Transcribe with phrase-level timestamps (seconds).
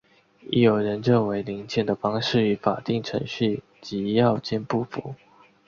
[0.49, 5.13] 亦有人认为临检的方式与法定程序及要件不符。